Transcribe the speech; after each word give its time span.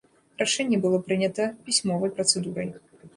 Рашэнне 0.41 0.79
было 0.85 0.99
прынята 1.09 1.45
пісьмовай 1.67 2.13
працэдурай. 2.17 2.73